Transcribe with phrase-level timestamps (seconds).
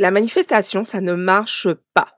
[0.00, 2.08] La manifestation, ça ne marche pas.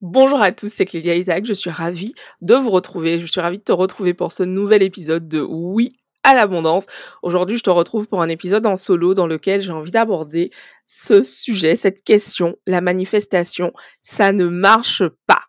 [0.00, 3.58] Bonjour à tous, c'est Clélia Isaac, je suis ravie de vous retrouver, je suis ravie
[3.58, 6.86] de te retrouver pour ce nouvel épisode de Oui à l'abondance.
[7.22, 10.50] Aujourd'hui, je te retrouve pour un épisode en solo dans lequel j'ai envie d'aborder
[10.86, 15.47] ce sujet, cette question, la manifestation, ça ne marche pas.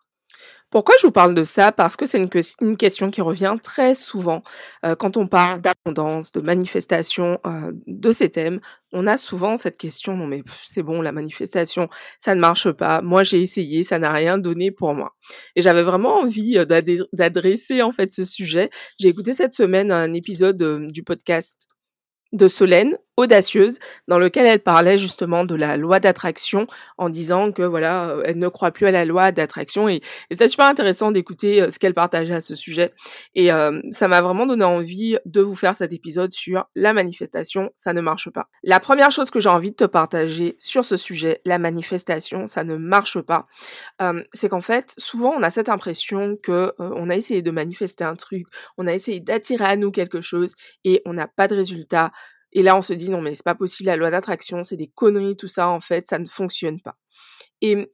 [0.71, 1.71] Pourquoi je vous parle de ça?
[1.71, 4.43] Parce que c'est une, question qui revient très souvent
[4.85, 8.59] euh, quand on parle d'abondance, de manifestation, euh, de ces thèmes.
[8.93, 13.01] On a souvent cette question, non mais c'est bon, la manifestation, ça ne marche pas.
[13.01, 15.15] Moi, j'ai essayé, ça n'a rien donné pour moi.
[15.55, 16.65] Et j'avais vraiment envie euh,
[17.13, 18.69] d'adresser en fait ce sujet.
[18.99, 21.67] J'ai écouté cette semaine un épisode du podcast
[22.31, 27.61] de Solène, audacieuse, dans lequel elle parlait justement de la loi d'attraction en disant que
[27.61, 29.89] voilà, euh, elle ne croit plus à la loi d'attraction.
[29.89, 30.01] Et,
[30.31, 32.93] c'était super intéressant d'écouter euh, ce qu'elle partageait à ce sujet.
[33.35, 37.71] Et euh, ça m'a vraiment donné envie de vous faire cet épisode sur la manifestation,
[37.75, 38.47] ça ne marche pas.
[38.63, 42.63] La première chose que j'ai envie de te partager sur ce sujet, la manifestation, ça
[42.63, 43.47] ne marche pas,
[44.33, 48.15] c'est qu'en fait, souvent on a cette impression que on a essayé de manifester un
[48.15, 48.45] truc,
[48.77, 50.53] on a essayé d'attirer à nous quelque chose
[50.83, 52.11] et on n'a pas de résultat
[52.51, 54.87] et là, on se dit non, mais c'est pas possible, la loi d'attraction, c'est des
[54.87, 56.93] conneries, tout ça, en fait, ça ne fonctionne pas.
[57.61, 57.89] Et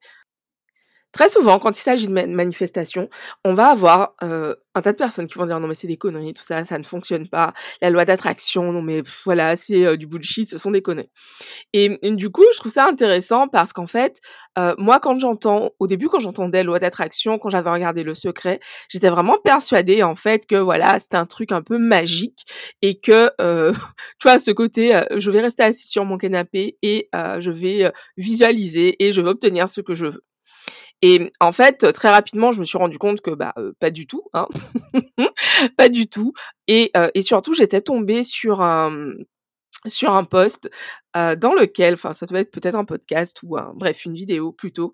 [1.16, 3.10] Très souvent, quand il s'agit de manifestations,
[3.46, 5.96] on va avoir euh, un tas de personnes qui vont dire non mais c'est des
[5.96, 7.54] conneries, tout ça, ça ne fonctionne pas.
[7.82, 11.10] La loi d'attraction, non mais voilà, c'est euh, du bullshit, ce sont des conneries.
[11.72, 14.20] Et, du coup, je trouve ça intéressant parce qu'en fait,
[14.60, 18.60] euh, moi quand j'entends, au début quand j'entendais loi d'attraction, quand j'avais regardé Le Secret,
[18.90, 22.44] j'étais vraiment persuadée en fait que voilà, c'était un truc un peu magique
[22.82, 23.32] et que
[24.20, 29.02] tu vois ce côté, je vais rester assis sur mon canapé et je vais visualiser
[29.02, 30.24] et je vais obtenir ce que je veux.
[31.02, 34.24] Et en fait, très rapidement, je me suis rendu compte que bah pas du tout,
[34.34, 34.48] hein,
[35.78, 36.34] pas du tout.
[36.68, 39.14] Et, et surtout, j'étais tombée sur un
[39.88, 40.70] sur un post
[41.14, 44.94] dans lequel, enfin, ça devait être peut-être un podcast ou bref, une vidéo plutôt,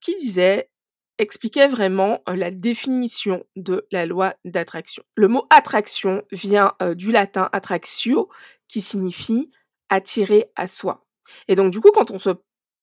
[0.00, 0.70] qui disait
[1.18, 5.02] expliquait vraiment la définition de la loi d'attraction.
[5.14, 8.28] Le mot attraction vient du latin attractio,
[8.68, 9.50] qui signifie
[9.88, 11.04] attirer à soi.
[11.48, 12.30] Et donc du coup, quand on se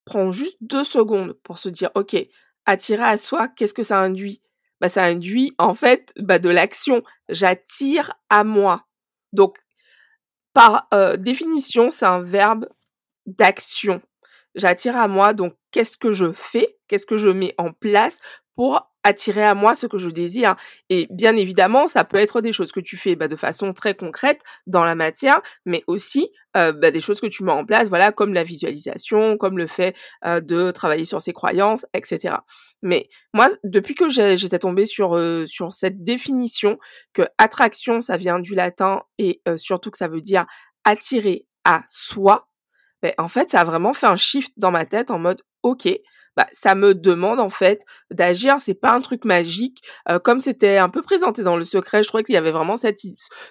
[0.04, 2.16] prend juste deux secondes pour se dire, OK,
[2.66, 4.42] attirer à soi, qu'est-ce que ça induit?
[4.80, 7.02] Bah, Ça induit en fait bah, de l'action.
[7.28, 8.86] J'attire à moi.
[9.32, 9.58] Donc,
[10.52, 10.88] par
[11.18, 12.68] définition, c'est un verbe
[13.26, 14.00] d'action.
[14.54, 16.76] J'attire à moi, donc qu'est-ce que je fais?
[16.86, 18.20] Qu'est-ce que je mets en place
[18.54, 20.54] pour attirer à moi ce que je désire?
[20.90, 23.94] Et bien évidemment, ça peut être des choses que tu fais bah, de façon très
[23.94, 27.88] concrète dans la matière, mais aussi euh, bah, des choses que tu mets en place,
[27.88, 32.36] voilà, comme la visualisation, comme le fait euh, de travailler sur ses croyances, etc.
[32.82, 36.78] Mais moi, depuis que j'étais tombée sur euh, sur cette définition
[37.12, 40.46] que attraction, ça vient du latin et surtout que ça veut dire
[40.84, 42.48] attirer à soi,
[43.02, 45.88] ben, en fait, ça a vraiment fait un shift dans ma tête en mode, ok,
[46.36, 48.56] bah, ça me demande en fait d'agir.
[48.60, 52.02] C'est pas un truc magique, euh, comme c'était un peu présenté dans le secret.
[52.02, 53.00] Je trouvais qu'il y avait vraiment cette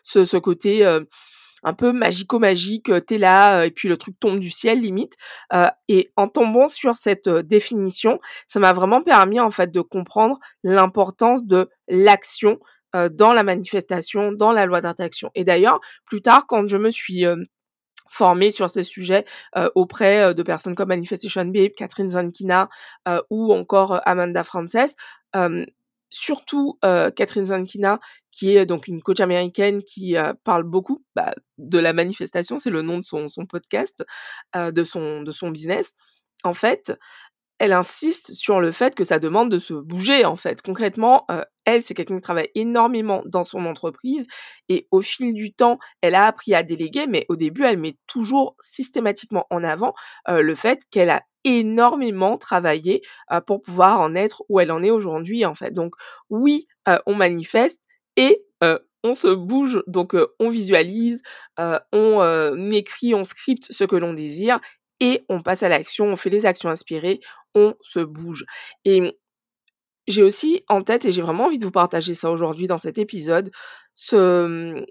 [0.01, 1.01] ce, côté euh,
[1.63, 2.89] un peu magico-magique.
[2.89, 5.13] Euh, t'es là et puis le truc tombe du ciel limite.
[5.87, 11.43] et en tombant sur cette définition, ça m'a vraiment permis en fait de comprendre l'importance
[11.45, 12.59] de l'action
[13.11, 15.31] dans la manifestation, dans la loi d'attraction.
[15.35, 17.25] Et d'ailleurs, plus tard, quand je me suis
[18.13, 19.25] formée sur ces sujets
[19.57, 22.69] euh, auprès euh, de personnes comme Manifestation Babe, Catherine Zankina
[23.07, 24.95] euh, ou encore Amanda Frances.
[26.13, 27.99] Surtout Catherine Zankina,
[28.31, 32.81] qui est donc une coach américaine qui parle beaucoup bah, de la manifestation, c'est le
[32.81, 34.03] nom de son, podcast,
[34.55, 35.95] de son de son business.
[36.43, 36.93] En fait,
[37.59, 40.61] elle insiste sur le fait que ça demande de se bouger en fait.
[40.61, 41.25] Concrètement,
[41.65, 44.27] elle, c'est quelqu'un qui travaille énormément dans son entreprise
[44.69, 47.95] et au fil du temps, elle a appris à déléguer, mais au début, elle met
[48.07, 49.93] toujours systématiquement en avant
[50.27, 53.01] le fait qu'elle a énormément travaillé
[53.45, 55.71] pour pouvoir en être où elle en est aujourd'hui en fait.
[55.71, 55.95] Donc
[56.29, 56.65] oui,
[57.05, 57.81] on manifeste
[58.15, 58.37] et
[59.05, 61.21] on se bouge, donc on visualise,
[61.57, 64.59] on écrit, on scripte ce que l'on désire
[64.99, 67.19] et on passe à l'action, on fait les actions inspirées,
[67.55, 68.45] on se bouge.
[68.85, 69.19] Et
[70.07, 72.97] j'ai aussi en tête, et j'ai vraiment envie de vous partager ça aujourd'hui dans cet
[72.97, 73.51] épisode,
[73.93, 74.85] ce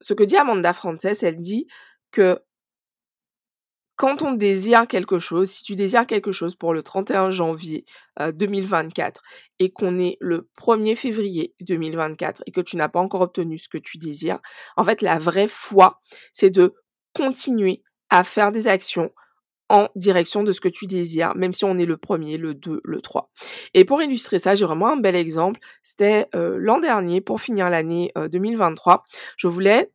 [0.00, 1.66] que dit Amanda Frances, elle dit
[2.12, 2.38] que
[3.96, 7.84] quand on désire quelque chose, si tu désires quelque chose pour le 31 janvier
[8.20, 13.22] 2024 euh, et qu'on est le 1er février 2024 et que tu n'as pas encore
[13.22, 14.38] obtenu ce que tu désires,
[14.76, 16.00] en fait, la vraie foi,
[16.32, 16.74] c'est de
[17.14, 19.10] continuer à faire des actions
[19.68, 22.80] en direction de ce que tu désires, même si on est le premier, le 2,
[22.84, 23.24] le 3.
[23.74, 25.58] Et pour illustrer ça, j'ai vraiment un bel exemple.
[25.82, 28.98] C'était euh, l'an dernier, pour finir l'année 2023, euh,
[29.36, 29.90] je voulais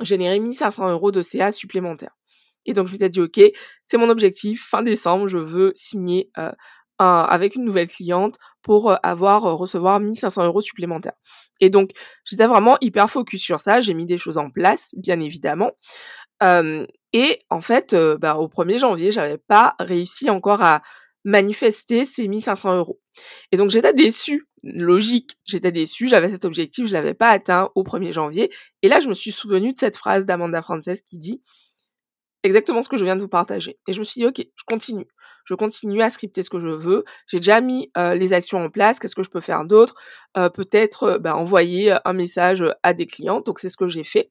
[0.00, 2.16] générer 1500 euros de CA supplémentaires.
[2.66, 3.40] Et donc je m'étais dit ok,
[3.84, 4.66] c'est mon objectif.
[4.68, 9.98] Fin décembre, je veux signer euh, avec une nouvelle cliente pour euh, avoir euh, recevoir
[9.98, 11.14] 1500 euros supplémentaires.
[11.60, 11.90] Et donc
[12.24, 13.80] j'étais vraiment hyper focus sur ça.
[13.80, 15.72] J'ai mis des choses en place, bien évidemment.
[17.12, 20.82] et en fait, bah, au 1er janvier, j'avais pas réussi encore à
[21.24, 23.00] manifester ces 1500 euros.
[23.50, 27.82] Et donc j'étais déçue, logique, j'étais déçue, j'avais cet objectif, je l'avais pas atteint au
[27.82, 28.50] 1er janvier.
[28.82, 31.42] Et là, je me suis souvenue de cette phrase d'Amanda Frances qui dit
[32.44, 33.78] exactement ce que je viens de vous partager.
[33.88, 35.08] Et je me suis dit, ok, je continue.
[35.44, 37.04] Je continue à scripter ce que je veux.
[37.26, 38.98] J'ai déjà mis euh, les actions en place.
[38.98, 39.94] Qu'est-ce que je peux faire d'autre?
[40.36, 43.40] Euh, Peut-être euh, bah, envoyer un message à des clients.
[43.40, 44.30] Donc c'est ce que j'ai fait.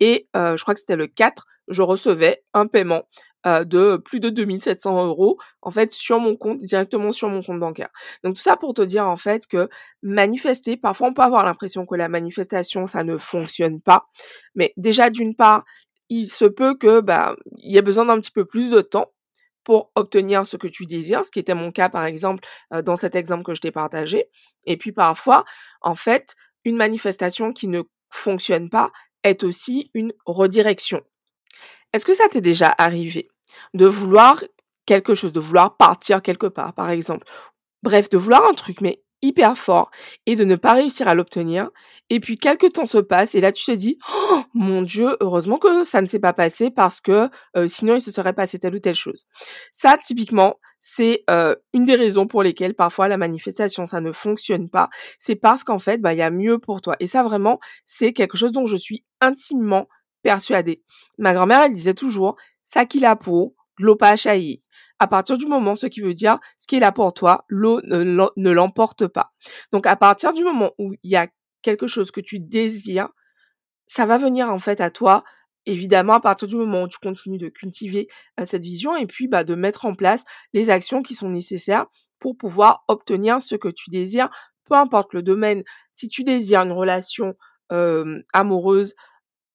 [0.00, 3.02] Et je crois que c'était le 4, je recevais un paiement
[3.46, 7.90] de plus de 2700 euros en fait sur mon compte directement sur mon compte bancaire.
[8.22, 9.68] Donc tout ça pour te dire en fait que
[10.02, 14.06] manifester, parfois on peut avoir l'impression que la manifestation ça ne fonctionne pas,
[14.54, 15.64] mais déjà d'une part
[16.08, 19.12] il se peut que bah il y ait besoin d'un petit peu plus de temps
[19.64, 22.46] pour obtenir ce que tu désires, ce qui était mon cas par exemple
[22.84, 24.26] dans cet exemple que je t'ai partagé.
[24.64, 25.44] Et puis parfois,
[25.80, 26.34] en fait,
[26.64, 28.90] une manifestation qui ne fonctionne pas
[29.22, 31.00] est aussi une redirection.
[31.92, 33.28] Est-ce que ça t'est déjà arrivé
[33.72, 34.42] de vouloir
[34.84, 37.26] quelque chose, de vouloir partir quelque part par exemple?
[37.82, 39.90] Bref, de vouloir un truc, mais hyper fort
[40.26, 41.70] et de ne pas réussir à l'obtenir.
[42.10, 45.56] Et puis quelques temps se passent et là tu te dis oh, mon Dieu, heureusement
[45.56, 48.74] que ça ne s'est pas passé parce que euh, sinon il se serait passé telle
[48.74, 49.24] ou telle chose.
[49.72, 54.68] Ça typiquement c'est euh, une des raisons pour lesquelles parfois la manifestation ça ne fonctionne
[54.68, 54.90] pas.
[55.18, 58.12] C'est parce qu'en fait bah il y a mieux pour toi et ça vraiment c'est
[58.12, 59.88] quelque chose dont je suis intimement
[60.22, 60.82] persuadée.
[61.18, 64.16] Ma grand-mère elle disait toujours ça qui la peau, l'eau pas
[65.04, 67.82] à partir du moment, ce qui veut dire, ce qui est là pour toi, l'eau
[67.82, 69.34] ne, l'emporte pas.
[69.70, 71.28] Donc, à partir du moment où il y a
[71.60, 73.10] quelque chose que tu désires,
[73.84, 75.22] ça va venir en fait à toi
[75.66, 78.06] évidemment à partir du moment où tu continues de cultiver
[78.38, 81.86] euh, cette vision et puis bah, de mettre en place les actions qui sont nécessaires
[82.18, 84.30] pour pouvoir obtenir ce que tu désires,
[84.64, 85.64] peu importe le domaine.
[85.92, 87.34] Si tu désires une relation
[88.32, 88.94] amoureuse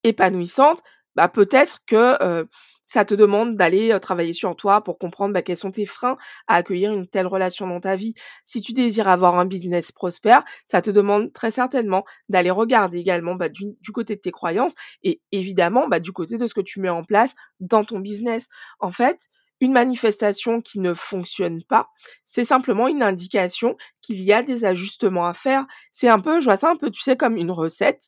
[0.03, 0.81] épanouissante,
[1.15, 2.47] bah peut-être que
[2.89, 6.55] ça te demande d'aller travailler sur toi pour comprendre bah, quels sont tes freins à
[6.55, 8.15] accueillir une telle relation dans ta vie.
[8.43, 13.35] Si tu désires avoir un business prospère, ça te demande très certainement d'aller regarder également
[13.35, 16.79] bah, du, côté de tes croyances et évidemment bah, du côté de ce que tu
[16.81, 18.47] mets en place dans ton business.
[18.79, 19.29] En fait,
[19.61, 21.89] une manifestation qui ne fonctionne pas,
[22.23, 25.67] c'est simplement une indication qu'il y a des ajustements à faire.
[25.91, 28.07] C'est un peu, je vois ça un peu, tu sais, comme une recette.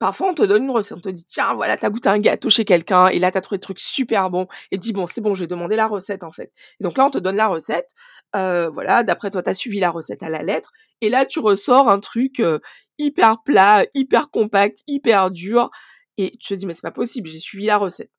[0.00, 2.50] Parfois, on te donne une recette, on te dit, tiens, voilà, t'as goûté un gâteau
[2.50, 5.34] chez quelqu'un, et là, t'as trouvé le truc super bon, et dis, bon, c'est bon,
[5.34, 6.52] je vais demander la recette, en fait.
[6.80, 7.90] Et donc là, on te donne la recette,
[8.34, 11.88] euh, voilà, d'après toi, t'as suivi la recette à la lettre, et là, tu ressors
[11.88, 12.58] un truc euh,
[12.98, 15.70] hyper plat, hyper compact, hyper dur,
[16.18, 18.10] et tu te dis, mais c'est pas possible, j'ai suivi la recette.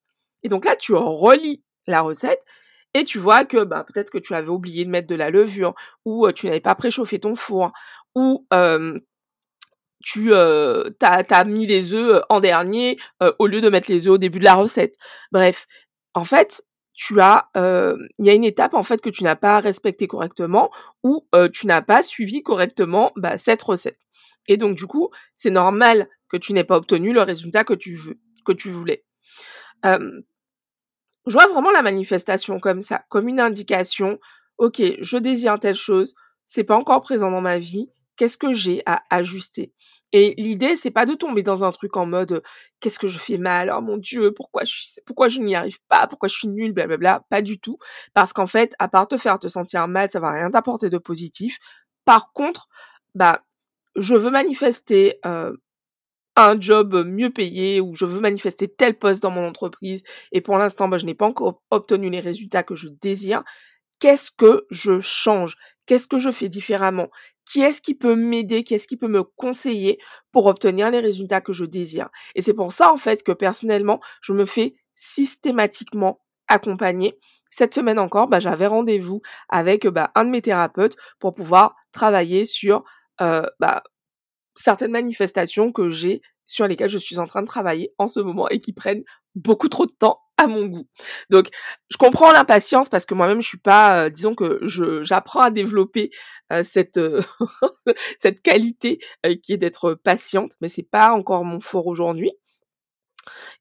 [0.44, 2.42] Et donc là, tu relis la recette,
[2.94, 5.74] et tu vois que bah, peut-être que tu avais oublié de mettre de la levure,
[6.06, 7.74] ou euh, tu n'avais pas préchauffé ton four,
[8.16, 8.48] ou
[10.06, 12.96] tu euh, t'as, mis les œufs en dernier
[13.40, 14.96] au lieu de mettre les œufs au début de la recette.
[15.31, 15.66] Bref,
[16.13, 16.63] en fait,
[16.94, 20.69] tu as, il y a une étape en fait que tu n'as pas respectée correctement
[21.04, 23.98] ou tu n'as pas suivi correctement bah, cette recette.
[24.48, 27.96] Et donc du coup, c'est normal que tu n'aies pas obtenu le résultat que tu
[27.96, 29.04] veux, que tu voulais.
[29.84, 34.19] je vois vraiment la manifestation comme ça, comme une indication.
[34.60, 36.13] Ok, je désire telle chose,
[36.46, 39.74] c'est pas encore présent dans ma vie, qu'est-ce que j'ai à ajuster?
[40.12, 42.41] Et l'idée, c'est pas de tomber dans un truc en mode
[42.79, 44.74] qu'est-ce que je fais mal Oh mon Dieu, pourquoi je
[45.05, 47.25] pourquoi je n'y arrive pas Pourquoi je suis nulle Blablabla.
[47.29, 47.77] Pas du tout,
[48.13, 50.98] parce qu'en fait, à part te faire te sentir mal, ça va rien t'apporter de
[50.98, 51.57] positif.
[52.05, 52.67] Par contre,
[53.15, 53.43] bah,
[53.95, 55.19] je veux manifester
[56.36, 60.57] un job mieux payé ou je veux manifester tel poste dans mon entreprise et pour
[60.57, 63.43] l'instant, bah, je n'ai pas encore obtenu les résultats que je désire.
[64.00, 65.56] Qu'est-ce que je change?
[65.86, 67.10] Qu'est-ce que je fais différemment?
[67.46, 68.64] Qui est-ce qui peut m'aider?
[68.64, 70.00] Qui est-ce qui peut me conseiller
[70.32, 72.10] pour obtenir les résultats que je désire?
[72.34, 77.18] Et c'est pour ça, en fait, que personnellement, je me fais systématiquement accompagner.
[77.50, 82.46] Cette semaine encore, bah, j'avais rendez-vous avec bah, un de mes thérapeutes pour pouvoir travailler
[82.46, 82.84] sur
[83.22, 83.84] euh, bah,
[84.56, 88.48] certaines manifestations que j'ai sur lesquelles je suis en train de travailler en ce moment
[88.50, 89.04] et qui prennent
[89.36, 90.88] beaucoup trop de temps à mon goût.
[91.30, 91.48] Donc,
[91.89, 95.51] je comprends l'impatience parce que moi-même, je suis pas, euh, disons que je j'apprends à
[95.51, 96.10] développer
[96.51, 97.22] euh, cette euh,
[98.18, 99.00] cette qualité
[99.42, 102.32] qui est d'être patiente, mais c'est pas encore mon fort aujourd'hui.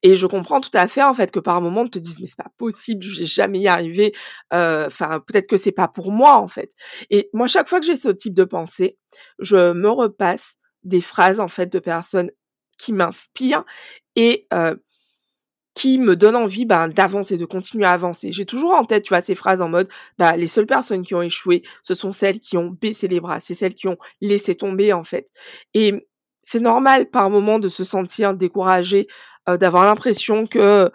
[0.03, 2.27] Et je comprends tout à fait en fait que par moment on te dise mais
[2.27, 4.13] c'est pas possible, je vais jamais y arriver.
[4.51, 6.71] Enfin peut-être que c'est pas pour moi en fait.
[7.11, 8.99] Et moi chaque fois que j'ai ce type de pensée,
[9.39, 12.31] je me repasse des phrases en fait de personnes
[12.79, 13.65] qui m'inspirent
[14.17, 14.47] et
[15.75, 18.31] qui me donne envie ben, d'avancer, de continuer à avancer.
[18.33, 19.89] J'ai toujours en tête, tu vois, ces phrases en mode,
[20.19, 23.41] bah, les seules personnes qui ont échoué, ce sont celles qui ont baissé les bras,
[23.41, 25.29] c'est celles qui ont laissé tomber en fait.
[25.75, 26.07] Et
[26.43, 29.09] c'est normal par moment de se sentir découragé,
[29.49, 30.91] euh, d'avoir l'impression que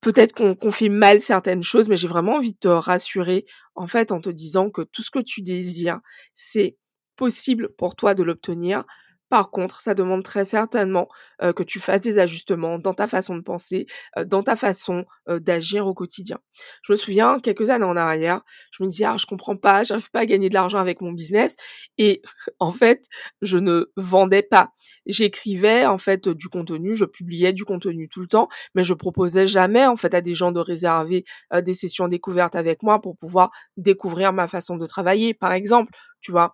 [0.00, 4.12] peut-être qu'on fait mal certaines choses, mais j'ai vraiment envie de te rassurer en fait
[4.12, 6.00] en te disant que tout ce que tu désires,
[6.34, 6.76] c'est
[7.16, 8.84] possible pour toi de l'obtenir.
[9.30, 11.08] Par contre, ça demande très certainement
[11.40, 13.86] que tu fasses des ajustements dans ta façon de penser,
[14.26, 16.38] dans ta façon d'agir au quotidien.
[16.82, 20.10] Je me souviens, quelques années en arrière, je me disais, ah, je comprends pas, j'arrive
[20.10, 21.54] pas à gagner de l'argent avec mon business.
[21.98, 22.22] Et
[22.58, 23.04] en fait,
[23.42, 24.70] je ne vendais pas.
[25.06, 29.46] J'écrivais, en fait, du contenu, je publiais du contenu tout le temps, mais je proposais
[29.46, 31.24] jamais, en fait, à des gens de réserver
[31.62, 36.32] des sessions découvertes avec moi pour pouvoir découvrir ma façon de travailler, par exemple, tu
[36.32, 36.52] vois?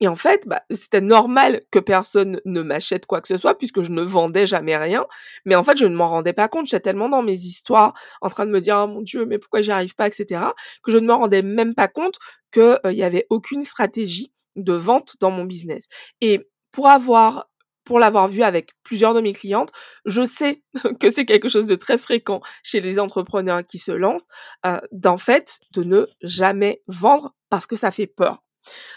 [0.00, 3.80] Et en fait, bah, c'était normal que personne ne m'achète quoi que ce soit puisque
[3.80, 5.06] je ne vendais jamais rien.
[5.46, 6.66] Mais en fait, je ne m'en rendais pas compte.
[6.66, 9.62] J'étais tellement dans mes histoires en train de me dire, oh mon Dieu, mais pourquoi
[9.62, 10.42] j'y arrive pas, etc.,
[10.82, 12.18] que je ne me rendais même pas compte
[12.52, 15.86] qu'il euh, n'y avait aucune stratégie de vente dans mon business.
[16.20, 17.48] Et pour avoir
[17.84, 19.70] pour l'avoir vu avec plusieurs de mes clientes,
[20.06, 20.60] je sais
[21.00, 24.26] que c'est quelque chose de très fréquent chez les entrepreneurs qui se lancent,
[24.66, 28.42] euh, d'en fait, de ne jamais vendre parce que ça fait peur.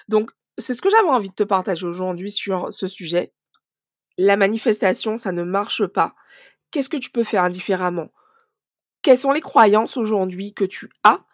[0.07, 3.33] Donc, c'est ce que j'avais envie de te partager aujourd'hui sur ce sujet.
[4.17, 6.13] La manifestation, ça ne marche pas.
[6.71, 8.09] Qu'est-ce que tu peux faire différemment
[9.01, 11.25] Quelles sont les croyances aujourd'hui que tu as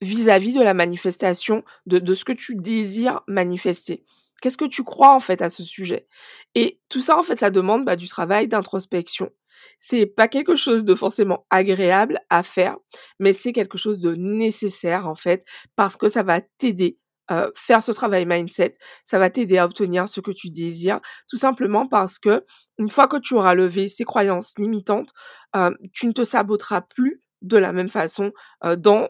[0.00, 4.04] vis-à-vis de la manifestation, de, ce que tu désires manifester?
[4.40, 6.06] Qu'est-ce que tu crois en fait à ce sujet?
[6.54, 9.30] Et tout ça en fait, ça demande bah, du travail d'introspection.
[9.78, 12.78] C'est pas quelque chose de forcément agréable à faire,
[13.18, 15.44] mais c'est quelque chose de nécessaire en fait
[15.76, 16.98] parce que ça va t'aider
[17.30, 21.36] euh, faire ce travail mindset, ça va t'aider à obtenir ce que tu désires, tout
[21.36, 22.44] simplement parce que
[22.78, 25.10] une fois que tu auras levé ces croyances limitantes,
[25.54, 28.32] euh, tu ne te saboteras plus de la même façon
[28.64, 29.08] euh, dans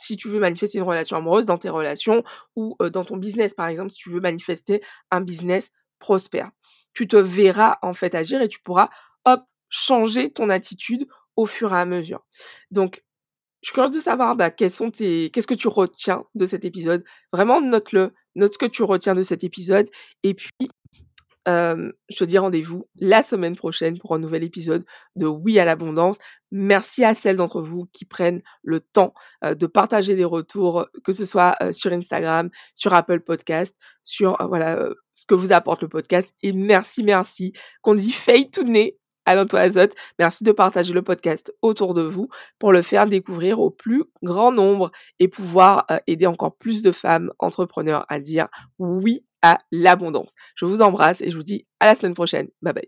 [0.00, 2.22] si tu veux manifester une relation amoureuse, dans tes relations
[2.54, 6.52] ou dans ton business, par exemple, si tu veux manifester un business prospère.
[6.94, 8.88] Tu te verras en fait agir et tu pourras,
[9.24, 12.24] hop, changer ton attitude au fur et à mesure.
[12.70, 13.02] Donc,
[13.62, 16.64] je suis curieuse de savoir bah, quels sont tes, qu'est-ce que tu retiens de cet
[16.64, 17.04] épisode?
[17.32, 19.88] Vraiment, note-le, note ce que tu retiens de cet épisode.
[20.22, 20.50] Et puis,
[21.46, 24.84] je te dis rendez-vous la semaine prochaine pour un nouvel épisode
[25.16, 26.18] de Oui à l'abondance.
[26.50, 31.24] Merci à celles d'entre vous qui prennent le temps de partager des retours, que ce
[31.24, 33.74] soit sur Instagram, sur Apple Podcast,
[34.04, 36.34] sur voilà ce que vous apporte le podcast.
[36.42, 37.54] Et merci, merci.
[37.80, 39.60] Qu'on dit fade to nez Alain-toi.
[40.18, 44.52] Merci de partager le podcast autour de vous pour le faire découvrir au plus grand
[44.52, 50.32] nombre et pouvoir euh, aider encore plus de femmes entrepreneurs à dire oui à l'abondance.
[50.54, 52.48] Je vous embrasse et je vous dis à la semaine prochaine.
[52.62, 52.84] Bye bye.